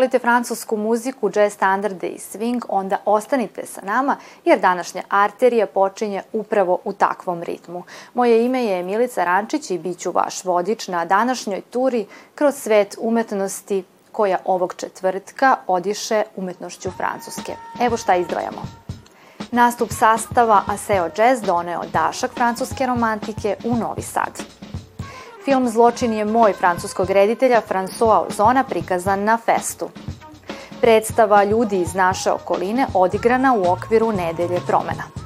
Volite 0.00 0.18
francusku 0.18 0.76
muziku, 0.76 1.30
jazz 1.34 1.54
standarde 1.54 2.08
i 2.08 2.18
swing, 2.18 2.60
onda 2.68 2.96
ostanite 3.04 3.66
sa 3.66 3.80
nama 3.84 4.16
jer 4.44 4.60
današnja 4.60 5.02
arterija 5.08 5.66
počinje 5.66 6.22
upravo 6.32 6.78
u 6.84 6.92
takvom 6.92 7.42
ritmu. 7.42 7.82
Moje 8.14 8.44
ime 8.44 8.64
je 8.64 8.82
Milica 8.82 9.24
Rančić 9.24 9.70
i 9.70 9.78
bit 9.78 9.98
ću 9.98 10.10
vaš 10.10 10.44
vodič 10.44 10.88
na 10.88 11.04
današnjoj 11.04 11.60
turi 11.60 12.06
kroz 12.34 12.54
svet 12.54 12.96
umetnosti 13.00 13.84
koja 14.12 14.38
ovog 14.44 14.74
četvrtka 14.74 15.56
odiše 15.66 16.22
umetnošću 16.36 16.90
Francuske. 16.90 17.52
Evo 17.80 17.96
šta 17.96 18.16
izdvajamo. 18.16 18.62
Nastup 19.50 19.90
sastava 19.92 20.62
Aseo 20.66 21.10
Jazz 21.16 21.42
doneo 21.42 21.82
dašak 21.92 22.30
francuske 22.34 22.86
romantike 22.86 23.56
u 23.64 23.76
Novi 23.76 24.02
Sad. 24.02 24.49
Film 25.44 25.68
Zločin 25.68 26.12
je 26.12 26.24
moj 26.24 26.52
francuskog 26.52 27.10
reditelja 27.10 27.62
François 27.68 28.26
Ozona 28.28 28.64
prikazan 28.64 29.24
na 29.24 29.38
festu. 29.38 29.88
Predstava 30.80 31.44
ljudi 31.44 31.80
iz 31.80 31.94
naše 31.94 32.30
okoline 32.30 32.86
odigrana 32.94 33.54
u 33.54 33.72
okviru 33.72 34.12
Nedelje 34.12 34.60
promena. 34.66 35.19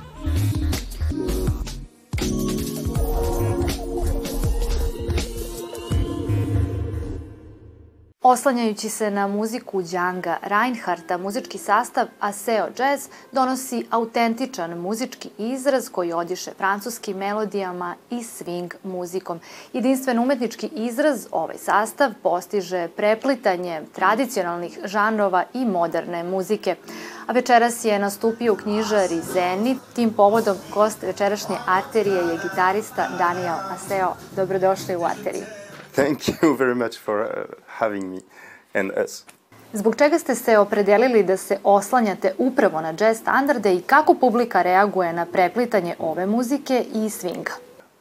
Oslanjajući 8.27 8.89
se 8.89 9.11
na 9.11 9.27
muziku 9.27 9.83
Djanga 9.83 10.37
Reinharta, 10.43 11.19
muzički 11.19 11.59
sastav 11.59 12.07
Aseo 12.21 12.67
Jazz 12.79 13.09
donosi 13.33 13.87
autentičan 13.91 14.79
muzički 14.79 15.31
izraz 15.39 15.89
koji 15.89 16.13
odiše 16.13 16.51
francuskim 16.59 17.17
melodijama 17.17 17.95
i 18.11 18.17
swing 18.17 18.75
muzikom. 18.83 19.41
Jedinstven 19.73 20.19
umetnički 20.19 20.67
izraz 20.67 21.27
ovaj 21.31 21.59
sastav 21.59 22.11
postiže 22.23 22.89
preplitanje 22.97 23.83
tradicionalnih 23.95 24.79
žanrova 24.85 25.45
i 25.55 25.65
moderne 25.65 26.23
muzike. 26.23 26.77
A 27.27 27.33
večeras 27.33 27.85
je 27.85 27.99
nastupio 27.99 28.53
u 28.53 28.57
knjižari 28.57 29.21
Zeni. 29.33 29.79
Tim 29.95 30.13
povodom 30.13 30.57
gost 30.75 31.03
večerašnje 31.03 31.57
arterije 31.67 32.17
je 32.17 32.39
gitarista 32.43 33.09
Daniel 33.19 33.57
Aseo. 33.71 34.15
Dobrodošli 34.37 34.97
u 34.97 35.05
arteriju. 35.05 35.64
Thank 35.95 36.19
you 36.29 36.57
very 36.57 36.75
much 36.75 36.99
for 36.99 37.21
uh, 37.21 37.29
having 37.67 38.11
me 38.11 38.21
and 38.75 38.91
us. 39.05 39.25
Zbog 39.73 39.97
čega 39.97 40.19
ste 40.19 40.35
se 40.35 40.59
opredelili 40.59 41.23
da 41.23 41.37
se 41.37 41.59
oslanjate 41.65 42.33
upravo 42.39 42.81
na 42.81 42.95
jazz 43.01 43.19
standarde 43.19 43.75
i 43.75 43.81
kako 43.81 44.15
publika 44.15 44.63
reaguje 44.63 45.13
na 45.13 45.27
preplitanje 45.27 45.95
ove 45.99 46.27
muzike 46.27 46.85
i 46.95 46.99
swinga? 46.99 47.51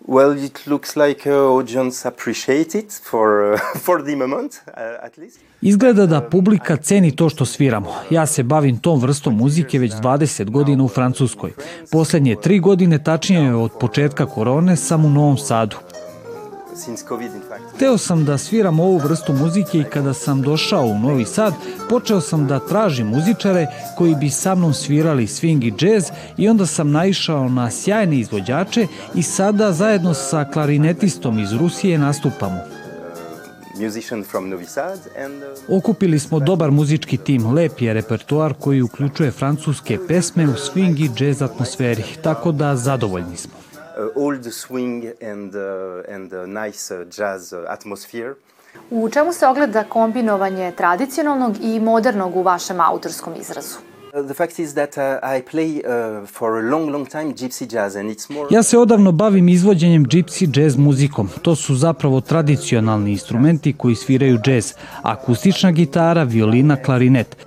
Well, 0.07 0.45
it 0.45 0.67
looks 0.67 0.95
like 0.95 1.31
uh, 1.31 1.35
audience 1.35 2.07
appreciate 2.07 2.77
it 2.77 3.01
for, 3.09 3.53
uh, 3.53 3.59
for 3.85 4.03
the 4.03 4.15
moment, 4.15 4.53
uh, 4.67 4.73
at 5.01 5.17
least. 5.17 5.39
Izgleda 5.61 6.05
da 6.05 6.21
publika 6.21 6.77
ceni 6.77 7.15
to 7.15 7.29
što 7.29 7.45
sviramo. 7.45 7.95
Ja 8.09 8.25
se 8.25 8.43
bavim 8.43 8.77
tom 8.77 8.99
vrstom 8.99 9.37
muzike 9.37 9.79
već 9.79 9.91
20 9.93 10.49
godina 10.49 10.83
u 10.83 10.87
Francuskoj. 10.87 11.51
Poslednje 11.91 12.35
tri 12.41 12.59
godine, 12.59 13.03
tačnije 13.03 13.55
od 13.55 13.71
početka 13.79 14.25
korone, 14.25 14.75
sam 14.75 15.05
u 15.05 15.09
Novom 15.09 15.37
Sadu. 15.37 15.77
Since 16.75 17.05
COVID, 17.07 17.35
in 17.35 17.41
fact. 17.41 17.75
Hteo 17.75 17.97
sam 17.97 18.25
da 18.25 18.37
sviram 18.37 18.79
ovu 18.79 18.97
vrstu 18.97 19.33
muzike 19.33 19.79
i 19.79 19.83
kada 19.83 20.13
sam 20.13 20.41
došao 20.41 20.85
u 20.85 20.99
Novi 20.99 21.25
Sad, 21.25 21.53
počeo 21.89 22.21
sam 22.21 22.47
da 22.47 22.59
tražim 22.59 23.07
muzičare 23.07 23.67
koji 23.97 24.15
bi 24.15 24.29
sa 24.29 24.55
mnom 24.55 24.73
svirali 24.73 25.27
swing 25.27 25.67
i 25.67 25.71
džez 25.71 26.03
i 26.37 26.49
onda 26.49 26.65
sam 26.65 26.91
naišao 26.91 27.49
na 27.49 27.71
sjajne 27.71 28.19
izvođače 28.19 28.87
i 29.15 29.23
sada 29.23 29.71
zajedno 29.71 30.13
sa 30.13 30.45
klarinetistom 30.53 31.39
iz 31.39 31.53
Rusije 31.53 31.97
nastupamo. 31.97 32.59
musician 33.79 34.23
from 34.23 34.49
Novi 34.49 34.65
Sad 34.65 34.99
and 35.25 35.43
uh, 35.69 35.77
Okupili 35.77 36.19
smo 36.19 36.39
dobar 36.39 36.71
muzički 36.71 37.17
tim, 37.17 37.53
lep 37.53 37.81
je 37.81 37.93
repertoar 37.93 38.53
koji 38.53 38.81
uključuje 38.81 39.31
francuske 39.31 39.97
pesme 40.07 40.47
u 40.47 40.53
swing 40.53 41.05
i 41.05 41.09
džez 41.15 41.41
atmosferi, 41.41 42.03
tako 42.21 42.51
da 42.51 42.75
zadovoljni 42.75 43.37
smo. 43.37 43.72
Uh, 43.97 44.23
old 44.23 44.45
swing 44.45 45.05
and, 45.31 45.55
uh, 45.55 46.15
and 46.15 46.33
uh, 46.33 46.65
nice 46.65 46.95
uh, 46.95 47.07
jazz 47.17 47.53
uh, 47.53 47.59
atmosphere. 47.67 48.33
U 48.89 49.09
čemu 49.09 49.33
se 49.33 49.47
ogleda 49.47 49.83
kombinovanje 49.83 50.71
tradicionalnog 50.77 51.55
i 51.61 51.79
modernog 51.79 52.35
u 52.35 52.41
vašem 52.41 52.79
autorskom 52.79 53.33
izrazu? 53.39 53.77
Uh, 54.13 54.25
the 54.25 54.33
fact 54.33 54.59
is 54.59 54.73
that 54.73 54.97
uh, 54.97 55.37
I 55.37 55.41
play 55.51 55.81
uh, 55.81 56.27
for 56.27 56.57
a 56.57 56.61
long, 56.61 56.89
long 56.89 57.09
time 57.09 57.33
gypsy 57.33 57.65
jazz 57.75 57.95
and 57.95 58.09
it's 58.09 58.33
more... 58.33 58.47
Ja 58.51 58.63
se 58.63 58.77
odavno 58.77 59.11
bavim 59.11 59.49
izvođenjem 59.49 60.05
gypsy 60.05 60.61
jazz 60.61 60.77
muzikom. 60.77 61.29
To 61.41 61.55
su 61.55 61.75
zapravo 61.75 62.21
tradicionalni 62.21 63.11
instrumenti 63.11 63.73
koji 63.77 63.95
sviraju 63.95 64.37
džez. 64.37 64.73
Akustična 65.01 65.71
gitara, 65.71 66.23
violina, 66.23 66.75
klarinet. 66.75 67.37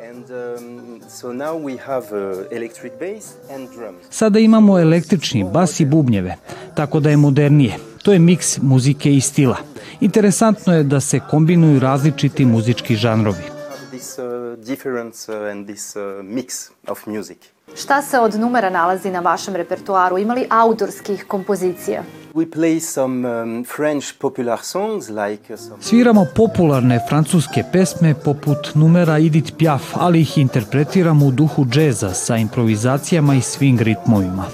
Sada 4.11 4.39
imamo 4.39 4.79
električni 4.79 5.45
bas 5.53 5.81
i 5.81 5.85
bubnjeve, 5.85 6.37
tako 6.75 7.01
da 7.01 7.11
je 7.11 7.17
modernije. 7.17 7.79
To 8.03 8.13
je 8.13 8.19
miks 8.19 8.59
muzike 8.63 9.17
i 9.17 9.21
stila. 9.21 9.57
Interesantno 10.01 10.75
je 10.75 10.83
da 10.83 11.01
se 11.01 11.21
kombinuju 11.31 11.81
različiti 11.81 12.45
muzički 12.45 12.97
žanrovi. 12.97 13.43
This 13.91 14.19
uh, 14.19 14.65
difference 14.67 15.33
uh, 15.33 15.51
and 15.51 15.67
this 15.67 15.97
uh, 15.97 16.03
mix 16.25 16.71
of 16.87 17.07
music. 17.07 17.56
Šta 17.75 18.03
se 18.03 18.19
od 18.19 18.35
numera 18.35 18.71
nalazi 18.71 19.11
na 19.11 19.21
vašem 19.21 19.57
repertoaru? 19.57 20.19
Ima 20.19 20.35
li 20.35 20.47
autorskih 20.51 21.25
kompozicija? 21.29 22.03
We 22.35 22.51
play 22.51 22.81
some 22.81 23.29
um, 23.29 23.65
French 23.77 24.07
popular 24.19 24.59
songs 24.63 25.09
like 25.09 25.55
uh, 25.55 25.59
some 25.61 25.83
Sviramo 25.83 26.27
popularne 26.35 27.01
francuske 27.09 27.65
pesme 27.73 28.15
poput 28.25 28.75
numera 28.75 29.19
Edith 29.19 29.53
Piaf, 29.59 29.83
ali 29.95 30.21
ih 30.21 30.39
interpretiramo 30.39 31.27
u 31.27 31.31
duhu 31.31 31.65
džeza 31.65 32.11
sa 32.11 32.37
improvizacijama 32.37 33.35
i 33.35 33.41
swing 33.41 33.83
ritmovima. 33.83 34.45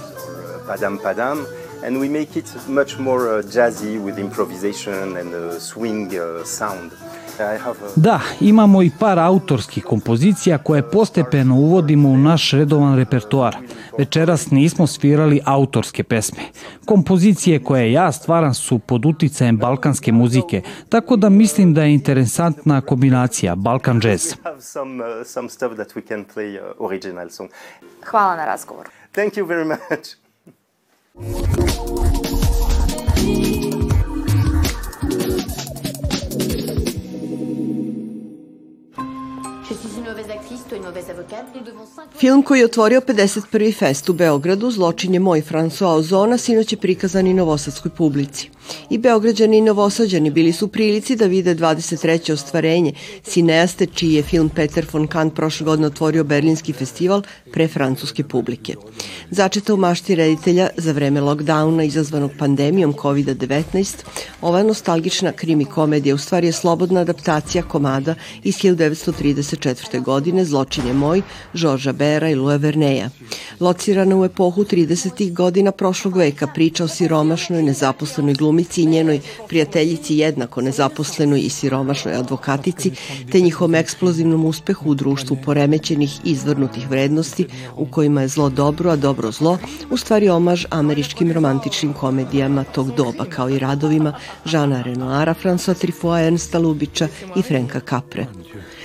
Padam 0.67 0.99
Padam, 1.03 1.39
and 1.87 1.97
we 1.97 2.09
make 2.09 2.38
it 2.38 2.56
much 2.69 2.98
more 2.98 3.38
uh, 3.38 3.43
jazzy 3.44 3.98
with 4.04 4.19
improvisation 4.19 5.16
and 5.16 5.34
uh, 5.34 5.60
swing 5.60 6.06
uh, 6.06 6.44
sound. 6.47 6.93
Da, 7.97 8.20
imamo 8.41 8.82
i 8.82 8.91
par 8.98 9.19
autorskih 9.19 9.84
kompozicija 9.84 10.59
koje 10.59 10.91
postepeno 10.91 11.54
uvodimo 11.56 12.09
u 12.09 12.16
naš 12.16 12.50
redovan 12.50 12.97
repertoar. 12.97 13.56
Večeras 13.98 14.50
nismo 14.50 14.87
svirali 14.87 15.41
autorske 15.44 16.03
pesme. 16.03 16.43
Kompozicije 16.84 17.65
koje 17.65 17.93
ja 17.93 18.12
stvaram 18.12 18.54
su 18.54 18.78
pod 18.78 19.06
uticajem 19.06 19.56
balkanske 19.59 20.12
muzike, 20.12 20.62
tako 20.88 21.16
da 21.16 21.28
mislim 21.28 21.75
da 21.75 21.82
je 21.82 21.94
interesantna 21.94 22.81
kombinacija 22.81 23.54
Balkan 23.54 24.00
jazz. 24.04 24.34
have 24.44 24.60
some 24.60 25.04
some 25.25 25.49
stuff 25.49 25.75
that 25.75 25.93
we 25.97 26.09
can 26.09 26.25
play 26.34 26.59
original 26.78 27.28
song. 27.31 27.50
Hvala 28.04 28.37
na 28.37 28.44
razgovoru. 28.44 28.91
Thank 29.12 29.32
you 29.34 29.47
very 29.47 29.64
much. 29.91 30.22
Thank 31.15 31.56
you. 33.47 33.52
Film 42.19 42.43
koji 42.43 42.59
je 42.59 42.65
otvorio 42.65 43.00
51. 43.00 43.78
fest 43.78 44.09
u 44.09 44.12
Beogradu, 44.12 44.70
Zločin 44.70 45.15
je 45.15 45.20
moj, 45.20 45.43
François 45.43 45.97
Ozona, 45.97 46.38
sinoć 46.38 46.72
je 46.72 46.78
prikazan 46.78 47.26
i 47.26 47.34
novosadskoj 47.34 47.91
publici. 47.91 48.50
I 48.91 48.98
Beograđani 48.98 49.59
i 49.59 49.60
Novosađani 49.60 50.31
bili 50.31 50.53
su 50.53 50.65
u 50.65 50.69
prilici 50.69 51.16
da 51.16 51.26
vide 51.26 51.54
23. 51.54 52.32
ostvarenje 52.32 52.93
cineaste 53.22 53.87
čiji 53.87 54.12
je 54.12 54.22
film 54.22 54.48
Peter 54.48 54.87
von 54.93 55.06
Kant 55.06 55.34
prošle 55.34 55.64
godine 55.64 55.87
otvorio 55.87 56.25
Berlinski 56.25 56.73
festival 56.73 57.23
pre 57.52 57.69
francuske 57.69 58.25
publike. 58.25 58.75
Začeta 59.31 59.75
u 59.75 59.76
mašti 59.76 60.14
reditelja 60.14 60.69
za 60.76 60.93
vreme 60.93 61.20
lockdowna 61.20 61.87
izazvanog 61.87 62.31
pandemijom 62.38 62.94
COVID-19, 62.94 64.05
ova 64.43 64.62
nostalgična 64.62 65.33
krimi 65.33 65.65
komedija 65.65 66.15
u 66.15 66.19
stvari 66.19 66.47
je 66.47 66.53
slobodna 66.53 67.00
adaptacija 67.00 67.62
komada 67.62 68.15
iz 68.43 68.56
1934. 68.56 70.03
godine 70.03 70.44
Zločin 70.44 70.87
je 70.87 70.94
moj, 70.94 71.23
Žorža 71.55 71.93
Bera 71.93 72.29
i 72.31 72.35
Lue 72.35 72.59
Verneja. 72.59 73.11
Locirana 73.61 74.17
u 74.17 74.25
epohu 74.25 74.65
30. 74.65 75.33
godina 75.33 75.73
prošlog 75.73 76.17
veka 76.17 76.47
priča 76.47 76.85
o 76.85 76.89
siromašnoj, 76.89 77.62
nezaposlenoj 77.62 78.35
glumici 78.35 78.83
i 78.83 78.87
njenoj 78.87 79.21
prijateljici 79.49 80.17
jednako 80.17 80.61
nezaposlenoj 80.61 81.41
i 81.41 81.49
siromašnoj 81.49 82.15
advokatici, 82.15 82.91
te 83.33 83.41
njihovom 83.41 83.75
eksplozivnom 83.75 84.45
uspehu 84.45 84.91
u 84.91 84.95
društvu 84.95 85.37
poremećenih 85.45 86.21
i 86.25 86.31
izvrnutih 86.31 86.91
vrednosti 86.91 87.47
u 87.77 87.87
kojima 87.87 88.23
je 88.23 88.29
zlo 88.29 88.49
dobro, 88.49 88.91
a 88.91 88.97
dobro 88.97 89.33
zlo, 89.33 89.59
u 89.91 89.97
stvari 89.97 90.29
omaž 90.29 90.65
američkim 90.71 91.33
romantičnim 91.33 91.93
komedijama 91.93 92.65
tog 92.65 92.95
doba, 92.97 93.25
kao 93.25 93.50
i 93.50 93.59
radovima 93.59 94.15
Žana 94.44 94.82
Renoara, 94.82 95.34
François 95.44 95.79
Truffaut, 95.79 96.19
Ernsta 96.19 96.58
Lubića 96.58 97.08
i 97.37 97.43
Frenka 97.43 97.81
Capre. 97.81 98.26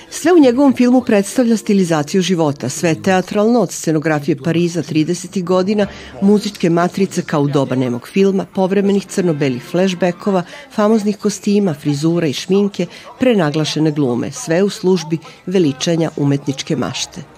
Sve 0.09 0.33
u 0.33 0.39
njegovom 0.39 0.73
filmu 0.73 1.01
predstavlja 1.01 1.57
stilizaciju 1.57 2.21
života, 2.21 2.69
sve 2.69 3.01
teatralno 3.01 3.59
od 3.59 3.71
scenografije 3.71 4.37
Pariza 4.43 4.83
30. 4.83 5.43
godina, 5.43 5.87
muzičke 6.21 6.69
matrice 6.69 7.21
kao 7.21 7.47
doba 7.47 7.75
nemog 7.75 8.07
filma, 8.07 8.45
povremenih 8.45 9.05
crno-belih 9.05 9.63
flashbackova, 9.71 10.43
famoznih 10.75 11.17
kostima, 11.17 11.73
frizura 11.73 12.27
i 12.27 12.33
šminke, 12.33 12.85
prenaglašene 13.19 13.91
glume, 13.91 14.31
sve 14.31 14.63
u 14.63 14.69
službi 14.69 15.17
veličanja 15.45 16.09
umetničke 16.17 16.75
mašte. 16.75 17.36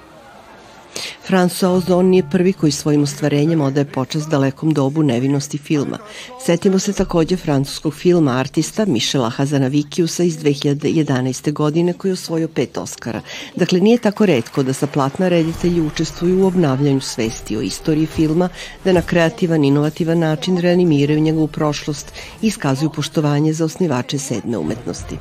François 1.29 1.77
Ozon 1.77 2.05
nije 2.05 2.29
prvi 2.31 2.53
koji 2.53 2.71
svojim 2.71 3.03
ostvarenjem 3.03 3.61
odaje 3.61 3.85
počast 3.85 4.29
dalekom 4.29 4.73
dobu 4.73 5.03
nevinosti 5.03 5.57
filma. 5.57 5.97
Setimo 6.45 6.79
se 6.79 6.93
takođe 6.93 7.37
francuskog 7.37 7.93
filma 7.93 8.31
artista 8.31 8.85
Mišela 8.85 9.29
Hazanavikiusa 9.29 10.23
iz 10.23 10.37
2011. 10.37 11.53
godine 11.53 11.93
koji 11.93 12.09
je 12.09 12.13
osvojio 12.13 12.47
pet 12.47 12.77
Oscara. 12.77 13.21
Dakle, 13.55 13.79
nije 13.79 13.97
tako 13.97 14.25
redko 14.25 14.63
da 14.63 14.73
sa 14.73 14.87
platna 14.87 15.29
reditelji 15.29 15.81
učestvuju 15.81 16.43
u 16.43 16.47
obnavljanju 16.47 17.01
svesti 17.01 17.57
o 17.57 17.61
istoriji 17.61 18.05
filma, 18.05 18.49
da 18.83 18.93
na 18.93 19.01
kreativan, 19.01 19.63
inovativan 19.63 20.19
način 20.19 20.57
reanimiraju 20.57 21.19
njegovu 21.19 21.47
prošlost 21.47 22.13
i 22.41 22.47
iskazuju 22.47 22.89
poštovanje 22.89 23.53
za 23.53 23.65
osnivače 23.65 24.17
sedme 24.17 24.57
umetnosti. 24.57 25.17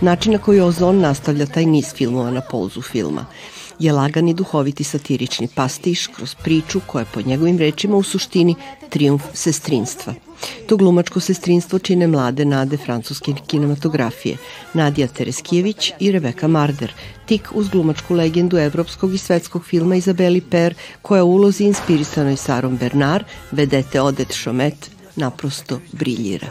Način 0.00 0.32
na 0.32 0.38
koji 0.38 0.60
Ozon 0.60 1.00
nastavlja 1.00 1.46
taj 1.46 1.66
niz 1.66 1.94
filmova 1.94 2.30
na 2.30 2.40
polzu 2.40 2.82
filma 2.82 3.26
je 3.80 3.92
lagani 3.92 4.34
duhoviti 4.34 4.84
satirični 4.84 5.48
pastiš 5.54 6.06
kroz 6.06 6.34
priču 6.34 6.80
koja 6.86 7.04
po 7.04 7.22
njegovim 7.22 7.58
rečima 7.58 7.96
u 7.96 8.02
suštini 8.02 8.54
triumf 8.88 9.22
sestrinstva. 9.34 10.14
To 10.66 10.76
glumačko 10.76 11.20
sestrinstvo 11.20 11.78
čine 11.78 12.06
mlade 12.06 12.44
nade 12.44 12.76
francuske 12.76 13.32
kinematografije, 13.46 14.36
Nadija 14.74 15.08
Tereskijević 15.08 15.92
i 16.00 16.12
Rebeka 16.12 16.48
Marder, 16.48 16.92
tik 17.26 17.48
uz 17.54 17.68
glumačku 17.68 18.14
legendu 18.14 18.58
evropskog 18.58 19.14
i 19.14 19.18
svetskog 19.18 19.64
filma 19.64 19.96
Izabeli 19.96 20.40
Per, 20.40 20.74
koja 21.02 21.24
u 21.24 21.32
ulozi 21.32 21.64
inspirisanoj 21.64 22.36
Sarom 22.36 22.76
Bernard, 22.76 23.24
vedete 23.50 24.00
Odet 24.00 24.32
Šomet, 24.34 24.90
naprosto 25.16 25.80
briljira. 25.92 26.46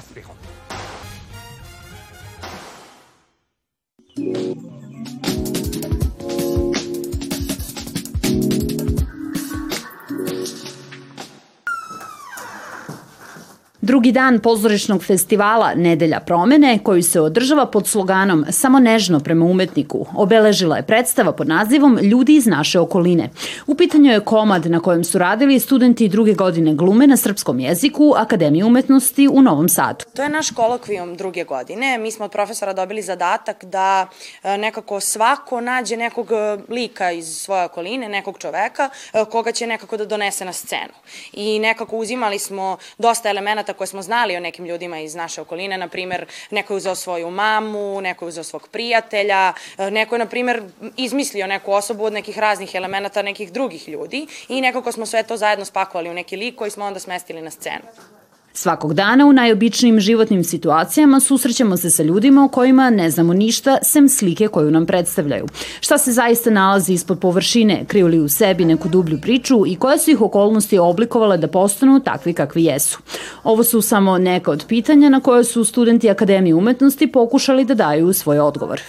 Drugi 14.00 14.12
dan 14.12 14.40
pozorišnog 14.40 15.04
festivala 15.04 15.74
Nedelja 15.76 16.20
promene, 16.20 16.80
koji 16.84 17.04
se 17.04 17.22
održava 17.22 17.66
pod 17.66 17.88
sloganom 17.88 18.46
Samo 18.50 18.80
nežno 18.80 19.20
prema 19.20 19.46
umetniku, 19.46 20.06
obeležila 20.16 20.78
je 20.78 20.86
predstava 20.86 21.32
pod 21.32 21.48
nazivom 21.48 22.00
Ljudi 22.02 22.36
iz 22.36 22.46
naše 22.46 22.80
okoline. 22.80 23.30
U 23.68 23.76
pitanju 23.76 24.12
je 24.12 24.20
komad 24.20 24.66
na 24.66 24.80
kojem 24.80 25.04
su 25.04 25.18
radili 25.18 25.60
studenti 25.60 26.08
druge 26.08 26.34
godine 26.34 26.74
glume 26.74 27.08
na 27.08 27.18
srpskom 27.18 27.60
jeziku 27.60 28.14
Akademije 28.18 28.66
umetnosti 28.66 29.28
u 29.28 29.42
Novom 29.42 29.70
Sadu. 29.70 30.06
To 30.16 30.24
je 30.24 30.30
naš 30.30 30.52
kolokvijum 30.52 31.16
druge 31.16 31.44
godine. 31.44 31.98
Mi 31.98 32.12
smo 32.12 32.26
od 32.26 32.32
profesora 32.32 32.74
dobili 32.74 33.02
zadatak 33.02 33.66
da 33.66 34.08
e, 34.44 34.58
nekako 34.58 35.00
svako 35.00 35.62
nađe 35.62 35.98
nekog 35.98 36.32
e, 36.32 36.58
lika 36.70 37.12
iz 37.12 37.38
svoje 37.38 37.66
okoline, 37.66 38.10
nekog 38.10 38.38
čoveka, 38.38 38.90
e, 39.14 39.26
koga 39.32 39.52
će 39.52 39.68
nekako 39.68 39.98
da 39.98 40.06
donese 40.06 40.46
na 40.46 40.54
scenu. 40.54 40.94
I 41.34 41.60
nekako 41.60 41.98
uzimali 41.98 42.40
smo 42.40 42.78
dosta 42.98 43.30
elemenata 43.30 43.74
koje 43.74 43.89
smo 43.90 44.02
znali 44.02 44.38
o 44.38 44.40
nekim 44.40 44.66
ljudima 44.66 45.00
iz 45.00 45.16
naše 45.16 45.42
okoline, 45.42 45.78
na 45.78 45.88
primer, 45.88 46.26
neko 46.52 46.74
je 46.74 46.78
uzeo 46.78 46.96
svoju 46.96 47.30
mamu, 47.32 48.02
neko 48.02 48.26
je 48.26 48.30
uzeo 48.30 48.44
svog 48.44 48.68
prijatelja, 48.68 49.54
e, 49.78 49.92
neko 49.92 50.16
je, 50.16 50.20
na 50.20 50.26
primer, 50.26 50.64
izmislio 50.98 51.48
neku 51.48 51.72
osobu 51.72 52.06
od 52.06 52.14
nekih 52.14 52.38
raznih 52.38 52.76
elemenata 52.76 53.22
nekih 53.22 53.52
drugih 53.52 53.90
ljudi 53.90 54.28
i 54.50 54.62
nekako 54.62 54.92
smo 54.92 55.06
sve 55.06 55.24
to 55.24 55.38
zajedno 55.38 55.66
spakovali 55.66 56.10
u 56.10 56.14
neki 56.14 56.38
lik 56.38 56.56
koji 56.56 56.72
smo 56.72 56.86
onda 56.86 57.00
smestili 57.00 57.42
na 57.42 57.52
scenu. 57.52 58.19
Svakog 58.60 58.94
dana 58.94 59.26
u 59.26 59.34
najobičnijim 59.34 60.00
životnim 60.00 60.44
situacijama 60.44 61.20
susrećemo 61.20 61.78
se 61.78 61.90
sa 61.90 62.04
ljudima 62.04 62.46
o 62.46 62.48
kojima 62.48 62.90
ne 62.90 63.10
znamo 63.10 63.34
ništa 63.34 63.78
sem 63.84 64.10
slike 64.10 64.48
koju 64.48 64.72
nam 64.72 64.86
predstavljaju. 64.86 65.46
Šta 65.80 65.98
se 65.98 66.12
zaista 66.12 66.50
nalazi 66.50 66.94
ispod 66.94 67.20
površine, 67.20 67.86
kriju 67.88 68.08
li 68.08 68.20
u 68.20 68.30
sebi 68.30 68.66
neku 68.66 68.90
dublju 68.90 69.22
priču 69.22 69.68
i 69.68 69.76
koje 69.76 70.00
su 70.00 70.12
ih 70.12 70.22
okolnosti 70.22 70.80
oblikovale 70.80 71.38
da 71.38 71.48
postanu 71.48 72.00
takvi 72.00 72.34
kakvi 72.34 72.64
jesu. 72.64 73.00
Ovo 73.44 73.64
su 73.64 73.82
samo 73.82 74.18
neka 74.18 74.52
od 74.52 74.66
pitanja 74.68 75.10
na 75.10 75.20
koje 75.20 75.44
su 75.44 75.66
studenti 75.66 76.10
Akademije 76.10 76.56
umetnosti 76.56 77.12
pokušali 77.12 77.66
da 77.66 77.74
daju 77.74 78.14
svoj 78.14 78.40
odgovor. 78.40 78.82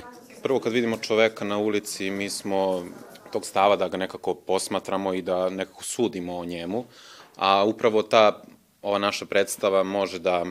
Prvo 0.43 0.58
kad 0.61 0.72
vidimo 0.72 0.96
čoveka 0.96 1.44
na 1.44 1.58
ulici, 1.58 2.11
mi 2.11 2.31
smo 2.31 2.82
tog 3.32 3.44
stava 3.44 3.76
da 3.76 3.88
ga 3.88 3.96
nekako 3.96 4.34
posmatramo 4.34 5.14
i 5.14 5.22
da 5.22 5.50
nekako 5.50 5.84
sudimo 5.84 6.37
o 6.37 6.44
njemu, 6.44 6.84
a 7.37 7.64
upravo 7.64 8.02
ta 8.02 8.43
ova 8.82 8.99
naša 8.99 9.27
predstava 9.27 9.82
može 9.82 10.19
da 10.19 10.47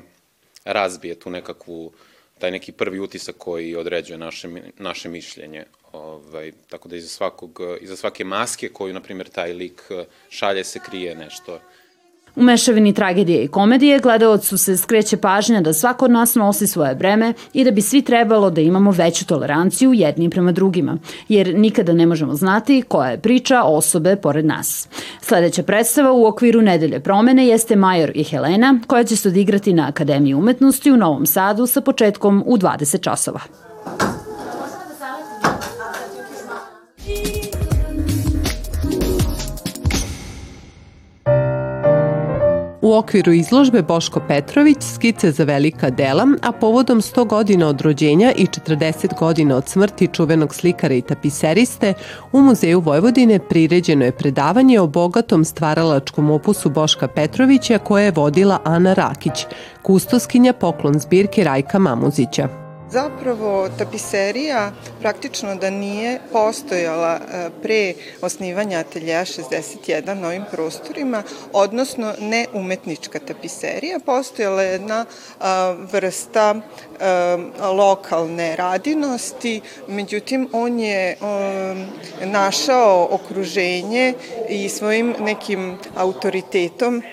razbije 0.66 1.20
tu 1.20 1.30
nekakvu, 1.30 1.94
taj 2.40 2.52
neki 2.52 2.72
prvi 2.72 3.00
utisak 3.00 3.36
koji 3.38 3.76
određuje 3.76 4.18
naše, 4.18 4.50
naše 4.78 5.10
mišljenje. 5.10 5.66
Ovaj, 5.92 6.52
tako 6.70 6.90
da 6.90 6.96
iza, 6.96 7.08
svakog, 7.08 7.60
iza 7.82 7.96
svake 7.96 8.24
maske 8.24 8.70
koju, 8.70 8.94
na 8.94 9.02
primjer, 9.02 9.30
taj 9.30 9.54
lik 9.54 9.82
šalje 10.30 10.64
se 10.64 10.80
krije 10.86 11.16
nešto 11.16 11.60
U 12.40 12.44
mešavini 12.44 12.94
tragedije 12.94 13.44
i 13.44 13.48
komedije 13.48 14.00
gledalcu 14.00 14.58
se 14.58 14.78
skreće 14.78 15.18
pažnja 15.18 15.62
da 15.62 15.74
svako 15.74 16.06
od 16.06 16.12
nas 16.12 16.36
nosi 16.36 16.68
svoje 16.68 16.96
breme 16.96 17.34
i 17.54 17.64
da 17.64 17.72
bi 17.72 17.82
svi 17.82 18.02
trebalo 18.02 18.50
da 18.50 18.62
imamo 18.62 18.92
veću 18.92 19.26
toleranciju 19.26 19.94
jedni 19.94 20.30
prema 20.30 20.52
drugima, 20.52 20.98
jer 21.30 21.56
nikada 21.56 21.94
ne 21.94 22.06
možemo 22.06 22.36
znati 22.36 22.84
koja 22.88 23.10
je 23.10 23.20
priča 23.20 23.64
osobe 23.64 24.16
pored 24.16 24.46
nas. 24.46 24.88
Sledeća 25.22 25.64
predstava 25.64 26.12
u 26.12 26.26
okviru 26.26 26.62
Nedelje 26.62 27.00
promene 27.00 27.48
jeste 27.48 27.76
Major 27.76 28.12
i 28.16 28.24
Helena, 28.24 28.80
koja 28.88 29.04
će 29.04 29.16
se 29.16 29.30
odigrati 29.30 29.74
na 29.74 29.88
Akademiji 29.88 30.34
umetnosti 30.34 30.92
u 30.92 30.98
Novom 30.98 31.26
Sadu 31.26 31.68
sa 31.68 31.82
početkom 31.82 32.44
u 32.46 32.58
20 32.58 33.02
časova. 33.02 33.40
U 42.90 42.94
okviru 42.94 43.32
izložbe 43.32 43.82
Boško 43.82 44.22
Petrović 44.28 44.78
skice 44.94 45.32
za 45.32 45.44
velika 45.44 45.90
dela, 45.90 46.28
a 46.42 46.52
povodom 46.52 47.02
100 47.02 47.28
godina 47.28 47.68
od 47.68 47.82
rođenja 47.82 48.32
i 48.36 48.46
40 48.46 49.20
godina 49.20 49.56
od 49.56 49.68
smrti 49.68 50.08
čuvenog 50.14 50.56
slikara 50.56 50.96
i 50.96 51.02
tapiseriste, 51.02 51.94
u 52.32 52.42
Muzeju 52.42 52.80
Vojvodine 52.80 53.40
priređeno 53.40 54.06
je 54.06 54.12
predavanje 54.12 54.80
o 54.80 54.88
bogatom 54.88 55.46
stvaralačkom 55.46 56.32
opusu 56.32 56.70
Boška 56.70 57.08
Petrovića 57.08 57.78
koje 57.78 58.06
je 58.06 58.12
vodila 58.12 58.60
Ana 58.64 58.94
Rakić, 58.94 59.46
kustoskinja 59.82 60.54
poklon 60.54 61.00
zbirke 61.00 61.44
Rajka 61.44 61.80
Mamuzića. 61.80 62.69
Zapravo, 62.92 63.70
tapiserija 63.78 64.72
praktično 65.02 65.56
da 65.56 65.70
nije 65.70 66.20
postojala 66.32 67.16
e, 67.16 67.50
pre 67.62 67.94
osnivanja 68.22 68.80
ateljeja 68.80 69.26
61 69.26 70.14
na 70.14 70.28
ovim 70.28 70.44
prostorima, 70.52 71.24
odnosno 71.54 72.14
ne 72.22 72.46
umetnička 72.54 73.20
tapiserija, 73.20 74.00
postojala 74.06 74.64
je 74.64 74.72
jedna 74.72 75.06
vrsta 75.92 76.56
e, 76.56 76.62
lokalne 77.62 78.56
radinosti, 78.56 79.62
međutim 79.88 80.50
on 80.54 80.80
je 80.80 81.18
našao 82.24 83.08
okruženje 83.12 84.14
i 84.50 84.70
svojim 84.70 85.16
nekim 85.20 85.78
autoritetom 85.96 87.04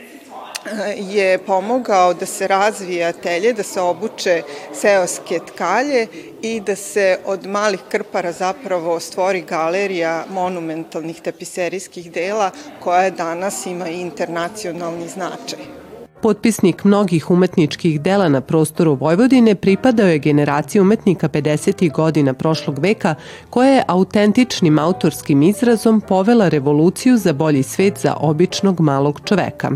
je 0.96 1.38
pomogao 1.38 2.14
da 2.14 2.26
se 2.26 2.46
razvije 2.46 3.04
atelje, 3.04 3.52
da 3.52 3.62
se 3.62 3.80
obuče 3.80 4.42
seoske 4.74 5.40
tkalje 5.46 6.06
i 6.42 6.60
da 6.60 6.76
se 6.76 7.18
od 7.24 7.46
malih 7.46 7.80
krpara 7.88 8.32
zapravo 8.32 9.00
stvori 9.00 9.44
galerija 9.48 10.24
monumentalnih 10.30 11.20
tapiserijskih 11.20 12.12
dela 12.12 12.50
koja 12.80 13.10
danas 13.10 13.66
ima 13.66 13.88
internacionalni 13.88 15.08
značaj. 15.08 15.86
Potpisnik 16.22 16.84
mnogih 16.84 17.30
umetničkih 17.30 18.00
dela 18.00 18.28
na 18.28 18.40
prostoru 18.40 18.94
Vojvodine 18.94 19.54
pripadao 19.54 20.06
je 20.06 20.18
generaciji 20.18 20.80
umetnika 20.80 21.28
50. 21.28 21.92
godina 21.92 22.34
prošlog 22.34 22.78
veka 22.78 23.14
koja 23.50 23.70
je 23.70 23.84
autentičnim 23.88 24.78
autorskim 24.78 25.42
izrazom 25.42 26.00
povela 26.00 26.48
revoluciju 26.48 27.16
za 27.16 27.32
bolji 27.32 27.62
svet 27.62 27.98
za 27.98 28.14
običnog 28.20 28.80
malog 28.80 29.20
čoveka. 29.24 29.70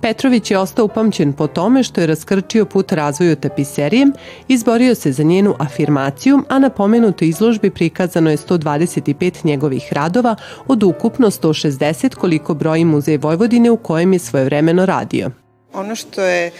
Petrović 0.00 0.50
je 0.50 0.58
ostao 0.58 0.84
upamćen 0.84 1.32
po 1.32 1.46
tome 1.46 1.82
što 1.82 2.00
je 2.00 2.06
raskrčio 2.06 2.64
put 2.64 2.92
razvoju 2.92 3.36
tapiserije, 3.36 4.06
izborio 4.48 4.94
se 4.94 5.12
za 5.12 5.22
njenu 5.22 5.54
afirmaciju, 5.58 6.42
a 6.48 6.58
na 6.58 6.70
pomenutoj 6.70 7.28
izložbi 7.28 7.70
prikazano 7.70 8.30
je 8.30 8.36
125 8.36 9.44
njegovih 9.44 9.92
radova 9.92 10.36
od 10.66 10.82
ukupno 10.82 11.30
160 11.30 12.14
koliko 12.14 12.54
broji 12.54 12.84
Muzej 12.84 13.16
Vojvodine 13.16 13.70
u 13.70 13.76
kojem 13.76 14.12
je 14.12 14.18
svojevremeno 14.18 14.86
radio. 14.86 15.43
Ono 15.74 15.96
što 15.96 16.22
je 16.22 16.50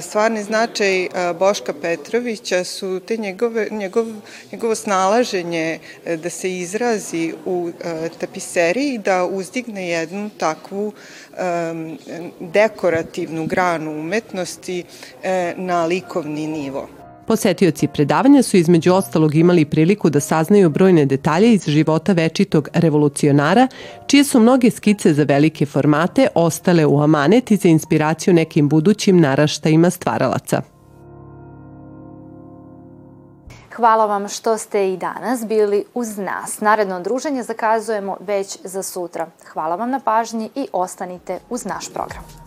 stvarni 0.00 0.42
značaj 0.42 1.08
Boška 1.38 1.72
Petrovića 1.72 2.64
su 2.64 3.00
te 3.06 3.16
njegove, 3.16 3.68
njegov, 3.70 4.06
njegovo 4.52 4.74
snalaženje 4.74 5.78
da 6.16 6.30
se 6.30 6.58
izrazi 6.58 7.34
u 7.44 7.70
tapiseriji, 8.18 8.98
da 8.98 9.24
uzdigne 9.24 9.88
jednu 9.88 10.30
takvu 10.38 10.92
dekorativnu 12.40 13.46
granu 13.46 13.90
umetnosti 13.90 14.84
na 15.56 15.84
likovni 15.84 16.46
nivo. 16.46 17.01
Posetioci 17.26 17.88
predavanja 17.88 18.42
su 18.42 18.56
između 18.56 18.92
ostalog 18.92 19.34
imali 19.34 19.64
priliku 19.64 20.10
da 20.10 20.20
saznaju 20.20 20.70
brojne 20.70 21.06
detalje 21.06 21.52
iz 21.52 21.64
života 21.66 22.12
večitog 22.12 22.68
revolucionara, 22.72 23.68
čije 24.06 24.24
su 24.24 24.40
mnoge 24.40 24.70
skice 24.70 25.14
za 25.14 25.22
velike 25.22 25.66
formate 25.66 26.28
ostale 26.34 26.86
u 26.86 27.02
amanet 27.02 27.50
i 27.50 27.56
za 27.56 27.68
inspiraciju 27.68 28.34
nekim 28.34 28.68
budućim 28.68 29.20
naraštajima 29.20 29.90
stvaralaca. 29.90 30.62
Hvala 33.76 34.06
vam 34.06 34.28
što 34.28 34.58
ste 34.58 34.92
i 34.92 34.96
danas 34.96 35.46
bili 35.46 35.84
uz 35.94 36.18
nas. 36.18 36.60
Naredno 36.60 37.00
druženje 37.00 37.42
zakazujemo 37.42 38.16
već 38.20 38.58
za 38.64 38.82
sutra. 38.82 39.26
Hvala 39.52 39.76
vam 39.76 39.90
na 39.90 40.00
pažnji 40.00 40.50
i 40.54 40.66
ostanite 40.72 41.38
uz 41.50 41.64
naš 41.64 41.92
program. 41.92 42.41